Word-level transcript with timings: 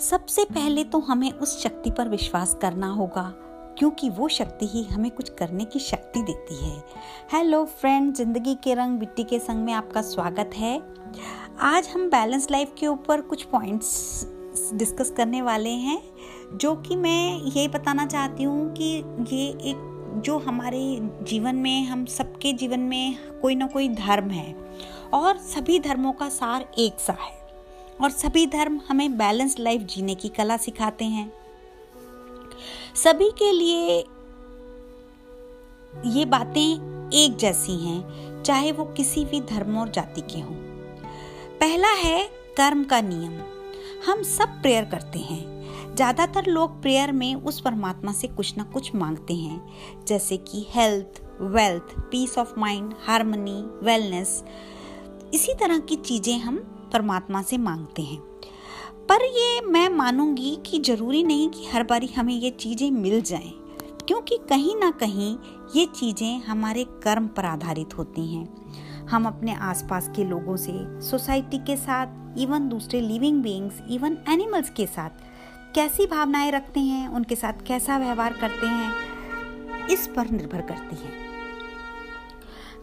सबसे 0.00 0.44
पहले 0.44 0.82
तो 0.84 0.98
हमें 0.98 1.30
उस 1.32 1.62
शक्ति 1.62 1.90
पर 1.90 2.08
विश्वास 2.08 2.56
करना 2.62 2.88
होगा, 2.88 3.22
क्योंकि 3.78 4.08
वो 4.10 4.28
शक्ति 4.28 4.66
ही 4.66 4.82
हमें 4.84 5.10
कुछ 5.10 5.28
करने 5.28 5.64
की 5.64 5.78
शक्ति 5.78 6.22
देती 6.22 6.54
है। 6.56 6.76
हेलो 7.32 7.64
फ्रेंड 7.72 8.14
ज़िंदगी 8.14 8.54
के 8.54 8.74
रंग 8.74 8.98
बिट्टी 8.98 9.24
के 9.24 9.38
संग 9.38 9.64
में 9.64 9.72
आपका 9.72 10.02
स्वागत 10.02 10.50
है। 10.56 10.74
आज 11.60 11.88
हम 11.88 12.08
बैलेंस 12.10 12.50
लाइफ 12.50 12.72
के 12.78 12.86
ऊपर 12.86 13.20
कुछ 13.20 13.42
पॉइंट्स 13.42 14.72
डिस्कस 14.74 15.12
करने 15.16 15.42
वाले 15.42 15.70
हैं, 15.70 16.00
जो 16.54 16.74
कि 16.78 16.96
मैं 16.96 17.40
ये 17.46 17.66
बताना 17.68 18.06
चाहती 18.06 18.42
हूँ 18.42 18.72
कि 18.72 18.84
ये 19.34 19.48
एक, 19.70 20.22
जो 20.24 20.38
हमारे 20.38 20.80
जीवन 21.22 21.56
में, 21.56 21.84
हम 21.86 22.04
सबके 22.06 22.52
जीवन 22.52 22.80
में 22.80 23.40
कोई 23.42 23.54
ना 23.54 23.66
कोई 23.66 23.88
धर्म 23.88 24.30
है, 24.30 24.54
और 25.14 25.36
सभी 25.48 25.78
धर्मों 25.80 26.12
का 26.12 26.28
सार 26.28 26.66
एक 26.78 27.00
सा 27.00 27.16
है। 27.20 27.38
और 28.02 28.10
सभी 28.10 28.46
धर्म 28.46 28.80
हमें 28.88 29.16
बैलेंस 29.18 29.58
लाइफ 29.58 29.80
जीने 29.82 30.14
की 30.14 30.28
कला 30.28 30.56
सिखाते 30.56 31.04
हैं। 31.04 31.30
सभी 32.94 33.30
के 33.32 33.52
लिए 33.52 33.98
ये 36.08 36.24
बातें 36.24 37.10
एक 37.14 37.36
जैसी 37.36 37.76
हैं, 37.76 38.42
चाहे 38.42 38.72
वो 38.72 38.84
किसी 38.86 39.24
भी 39.24 39.40
धर्म 39.40 39.78
और 39.78 39.88
जाति 39.88 40.20
के 40.32 40.40
हों। 40.40 40.54
पहला 41.60 41.92
है 41.94 42.22
कर्म 42.56 42.84
का 42.84 43.00
नियम। 43.00 43.38
हम 44.06 44.22
सब 44.22 44.60
प्रेयर 44.62 44.84
करते 44.84 45.18
हैं। 45.18 45.94
ज़्यादातर 45.94 46.46
लोग 46.46 46.80
प्रेयर 46.82 47.12
में 47.12 47.34
उस 47.34 47.60
परमात्मा 47.60 48.12
से 48.12 48.28
कुछ 48.28 48.56
ना 48.56 48.64
कुछ 48.64 48.94
मांगते 48.94 49.34
हैं, 49.34 50.04
जैसे 50.08 50.36
कि 50.36 50.66
health 50.70 51.20
wealth 51.40 51.94
peace 52.10 52.38
of 52.38 52.58
mind 52.58 52.94
harmony 53.06 53.62
wellness 53.82 54.42
इसी 55.34 55.54
तरह 55.54 55.78
की 55.78 55.96
चीज़ें 55.96 56.38
हम 56.38 56.56
परमात्मा 56.92 57.42
से 57.42 57.58
मांगते 57.58 58.02
हैं। 58.02 58.18
पर 59.08 59.24
ये 59.26 59.60
मैं 59.62 59.88
मानूँगी 59.88 60.56
कि 60.66 60.78
ज़रूरी 60.78 61.22
नहीं 61.22 61.48
कि 61.50 61.66
हर 61.66 61.82
बारी 61.82 62.06
हमें 62.08 62.34
ये 62.34 62.50
चीज़ें 62.50 62.90
मिल 62.90 63.20
जाएँ, 63.22 63.52
क्योंकि 64.08 64.38
कहीं 64.48 64.76
ना 64.76 64.90
कहीं 64.90 65.36
ये 65.76 65.86
चीज़ें 65.94 66.40
हमारे 66.40 66.84
कर्म 67.04 67.26
पर 67.26 67.44
आधारित 67.44 67.96
होती 67.98 68.26
हैं। 68.26 69.06
हम 69.08 69.26
अपने 69.26 69.54
आसपास 69.54 70.10
के 70.16 70.24
लोगों 70.24 70.56
से, 70.56 70.72
सोसाइटी 71.02 71.58
के 71.58 71.76
साथ 71.76 72.38
इवन 72.38 72.68
दूसरे 72.68 73.00
लिविंग 73.00 73.42
बीइंग्स 73.42 73.80
इवन 73.90 74.18
एनिमल्स 74.28 74.70
के 74.70 74.86
साथ, 74.86 75.10
कैसी 75.74 76.06
भावनाएँ 76.06 76.50
रखते 76.50 76.80
हैं, 76.80 77.08
उनके 77.08 77.36
साथ 77.36 77.66
कैसा 77.66 77.98
व्यवहार 77.98 78.32
करते 78.32 78.66
हैं, 78.66 79.88
इस 79.88 80.06
पर 80.06 80.30
निर्भर 80.30 80.60
करती 80.62 80.96
है। 80.96 81.29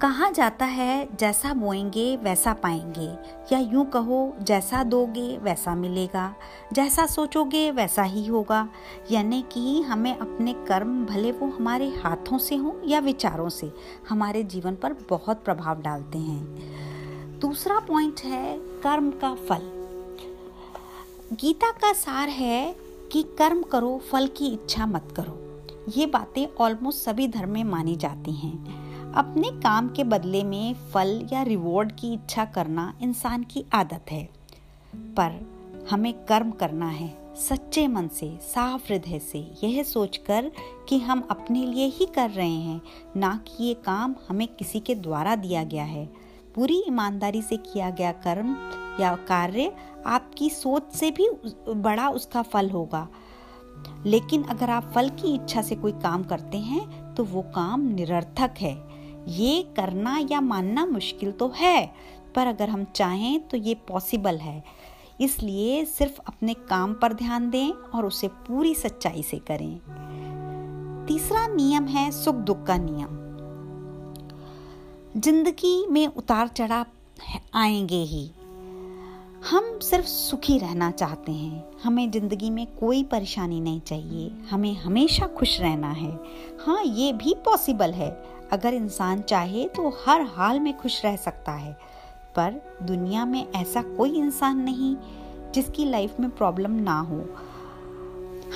कहा 0.00 0.30
जाता 0.30 0.64
है, 0.64 1.16
जैसा 1.16 1.54
बोएँगे 1.54 2.16
वैसा 2.16 2.52
पाएँगे। 2.52 3.08
या 3.52 3.58
यूँ 3.58 3.90
कहो, 3.90 4.36
जैसा 4.42 4.84
दोगे, 4.84 5.38
वैसा 5.38 5.74
मिलेगा। 5.74 6.34
जैसा 6.72 7.06
सोचोगे, 7.06 7.70
वैसा 7.70 8.02
ही 8.02 8.26
होगा। 8.26 8.68
यानी 9.10 9.44
कि 9.52 9.82
हमें 9.82 10.18
अपने 10.18 10.52
कर्म, 10.52 11.06
भले 11.06 11.32
वो 11.32 11.46
हमारे 11.46 11.88
हाथों 11.88 12.38
से 12.38 12.56
हों 12.56 12.88
या 12.88 12.98
विचारों 12.98 13.48
से, 13.48 13.72
हमारे 14.08 14.42
जीवन 14.42 14.74
पर 14.74 14.92
बहुत 14.92 15.44
प्रभाव 15.44 15.80
डालते 15.80 16.18
हैं। 16.18 16.44
दूसरा 17.38 17.78
पॉइंट 17.78 18.20
है 18.20 18.58
कर्म 18.58 19.10
का 19.10 19.34
फल। 19.34 19.62
गीता 21.32 21.70
का 21.70 21.92
सार 21.92 22.28
है 22.28 22.76
कि 23.12 23.22
कर्म 23.22 23.62
करो, 23.62 24.00
फल 24.10 24.26
की 24.26 24.46
इच्छा 24.46 24.86
मत 24.86 25.14
करो। 25.16 25.62
ये 25.96 26.06
बातें 26.06 26.46
ऑलमोस्ट 26.60 26.98
सभी 26.98 27.28
धर्म 27.28 27.50
में 27.50 27.64
मानी 27.64 27.96
जाती 27.96 28.32
हैं। 28.32 28.89
अपने 29.14 29.50
काम 29.50 29.88
के 29.88 30.04
बदले 30.04 30.44
में 30.44 30.74
फल 30.74 31.28
या 31.32 31.42
रिवॉर्ड 31.42 31.92
की 31.92 32.12
इच्छा 32.12 32.44
करना 32.44 32.94
इंसान 33.02 33.42
की 33.42 33.64
आदत 33.72 34.04
है। 34.10 34.28
पर 34.96 35.50
हमें 35.90 36.12
कर्म 36.12 36.50
करना 36.50 36.88
है, 36.88 37.34
सच्चे 37.36 37.88
मन 37.88 38.08
से, 38.08 38.38
साफ़ 38.42 38.88
हृदय 38.88 39.18
से, 39.18 39.54
यह 39.64 39.82
सोचकर 39.82 40.52
कि 40.88 40.98
हम 40.98 41.28
अपने 41.30 41.66
लिए 41.66 41.86
ही 41.86 42.06
कर 42.06 42.30
रहे 42.30 42.54
हैं, 42.54 42.80
ना 43.16 43.40
कि 43.46 43.64
ये 43.64 43.74
काम 43.74 44.14
हमें 44.28 44.48
किसी 44.48 44.80
के 44.80 44.94
द्वारा 44.94 45.36
दिया 45.36 45.64
गया 45.64 45.84
है। 45.84 46.06
पूरी 46.54 46.84
ईमानदारी 46.88 47.42
से 47.42 47.56
किया 47.56 47.90
गया 47.90 48.12
कर्म 48.12 48.56
या 49.00 49.16
कार्य 49.16 49.72
आपकी 50.06 50.50
सोच 50.50 50.92
से 50.92 51.10
भी 51.10 51.30
बड़ा 51.68 52.08
उसका 52.08 52.42
फल 52.42 52.70
होगा। 52.70 53.08
लेकिन 54.06 54.42
अगर 54.42 54.70
आप 54.70 54.92
फल 54.94 55.08
की 55.08 55.34
इच्छा 55.34 55.62
से 55.62 55.74
कोई 55.74 55.92
काम 55.92 56.22
करते 56.22 56.58
हैं 56.58 57.14
तो 57.14 57.24
वो 57.24 57.42
काम 57.42 57.80
निरर्थक 57.80 58.54
है। 58.60 58.89
ये 59.28 59.62
करना 59.62 60.18
या 60.30 60.40
मानना 60.40 60.86
मुश्किल 60.86 61.32
तो 61.32 61.52
है, 61.56 61.94
पर 62.34 62.46
अगर 62.46 62.68
हम 62.68 62.84
चाहें 62.84 63.40
तो 63.40 63.56
ये 63.56 63.74
पॉसिबल 63.74 64.36
है। 64.36 64.64
इसलिए 65.20 65.84
सिर्फ़ 65.84 66.20
अपने 66.26 66.54
काम 66.54 66.94
पर 66.94 67.12
ध्यान 67.12 67.50
दें 67.50 67.70
और 67.70 68.06
उसे 68.06 68.28
पूरी 68.28 68.74
सच्चाई 68.74 69.22
से 69.22 69.38
करें। 69.50 69.80
तीसरा 71.06 71.46
नियम 71.46 71.86
है 71.86 72.10
सुख 72.10 72.34
दुख 72.34 72.66
का 72.66 72.76
नियम। 72.76 73.18
ज़िंदगी 75.20 75.86
में 75.86 76.06
उतार 76.06 76.48
चढ़ाव 76.48 76.86
आएँगे 77.54 78.02
ही। 78.02 78.30
हम 79.50 79.78
सिर्फ़ 79.78 80.06
सुखी 80.06 80.58
रहना 80.58 80.90
चाहते 80.90 81.32
हैं। 81.32 81.64
हमें 81.84 82.10
ज़िंदगी 82.10 82.50
में 82.50 82.66
कोई 82.66 83.02
परेशानी 83.02 83.60
नहीं 83.60 83.80
चाहिए। 83.80 84.30
हमें 84.50 84.74
हमेशा 84.74 85.26
खुश 85.26 85.60
रहना 85.60 85.90
है। 85.90 86.10
हाँ 86.66 86.82
ये 86.84 87.12
भी 87.12 87.34
पॉसिबल 87.34 87.92
है। 87.92 88.39
अगर 88.52 88.74
इंसान 88.74 89.20
चाहे 89.20 89.68
तो 89.68 89.88
हर 90.04 90.22
हाल 90.22 90.60
में 90.60 90.76
खुश 90.78 91.04
रह 91.04 91.16
सकता 91.16 91.52
है। 91.52 91.72
पर 92.36 92.60
दुनिया 92.82 93.24
में 93.24 93.46
ऐसा 93.52 93.82
कोई 93.82 94.10
इंसान 94.10 94.58
नहीं 94.58 94.96
जिसकी 95.54 95.84
लाइफ 95.84 96.20
में 96.20 96.30
प्रॉब्लम 96.30 96.70
ना 96.70 96.98
हो। 97.00 97.24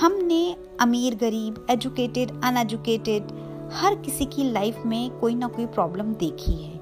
हमने 0.01 0.55
अमीर, 0.81 1.15
गरीब 1.15 1.65
एजुकेटेड 1.69 2.31
अनएजुकेटेड 2.43 3.27
हर 3.73 3.95
किसी 3.95 4.25
की 4.25 4.51
लाइफ 4.51 4.77
में 4.85 5.19
कोई 5.19 5.35
ना 5.35 5.47
कोई 5.47 5.65
प्रॉब्लम 5.65 6.13
देखी 6.13 6.63
है। 6.63 6.73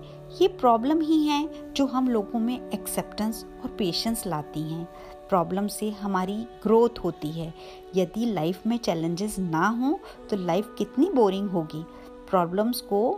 ये 0.41 0.47
प्रॉब्लम 0.47 1.01
ही 1.01 1.25
है 1.27 1.73
जो 1.73 1.85
हम 1.85 2.09
लोगों 2.09 2.39
में 2.39 2.69
एक्सेप्टेंस 2.69 3.45
और 3.63 3.69
पेशेंस 3.69 4.23
लाती 4.27 4.61
हैं। 4.61 4.85
प्रॉब्लम 5.29 5.67
से 5.67 5.89
हमारी 5.89 6.35
ग्रोथ 6.63 6.99
होती 7.03 7.29
है। 7.29 7.53
यदि 7.95 8.25
लाइफ 8.25 8.67
में 8.67 8.77
चैलेंजेस 8.77 9.39
ना 9.39 9.67
हो 9.67 9.99
तो 10.29 10.37
लाइफ 10.37 10.75
कितनी 10.77 11.09
बोरिंग 11.09 11.49
होगी। 11.49 11.85
प्रॉब्लम्स 12.33 12.81
को 12.81 13.09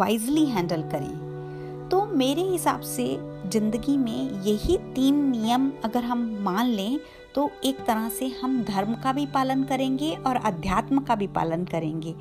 वाइजली 0.00 0.44
हैंडल 0.46 0.82
करें। 0.92 1.88
तो 1.88 2.04
मेरे 2.06 2.42
हिसाब 2.42 2.80
से 2.80 3.06
ज़िंदगी 3.46 3.96
में 3.96 4.42
यही 4.42 4.76
तीन 4.94 5.14
नियम 5.30 5.70
अगर 5.84 6.04
हम 6.04 6.28
मान 6.40 6.66
लें 6.66 6.98
तो 7.34 7.50
एक 7.64 7.84
तरह 7.86 8.08
से 8.08 8.28
हम 8.42 8.62
धर्म 8.64 8.94
का 8.94 9.12
भी 9.12 9.26
पालन 9.26 9.62
करेंगे 9.64 10.14
और 10.16 10.36
अध्यात्म 10.36 11.00
का 11.00 11.14
भी 11.14 11.26
पालन 11.28 11.64
करेंगे। 11.64 12.14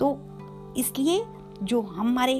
तो 0.00 0.16
इसलिए 0.76 1.24
जो 1.62 1.80
हमारे 1.82 2.34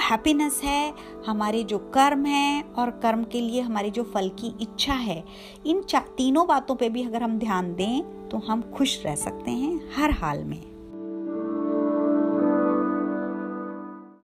हैप्पीनेस 0.00 0.60
है, 0.64 0.92
हमारे 1.26 1.62
जो 1.64 1.78
कर्म 1.94 2.24
है 2.26 2.62
और 2.78 2.90
कर्म 3.02 3.24
के 3.24 3.40
लिए 3.40 3.60
हमारी 3.60 3.90
जो 3.90 4.02
फल 4.04 4.28
की 4.40 4.54
इच्छा 4.62 4.94
है, 4.94 5.22
इन 5.66 5.82
तीनों 5.92 6.46
बातों 6.46 6.74
पे 6.74 6.88
भी 6.88 7.04
अगर 7.04 7.22
हम 7.22 7.38
ध्यान 7.38 7.74
दें 7.74 8.28
तो 8.28 8.38
हम 8.48 8.62
खुश 8.74 9.00
रह 9.04 9.14
सकते 9.16 9.50
हैं 9.52 9.80
हर 9.96 10.10
हाल 10.12 10.44
में। 10.44 10.60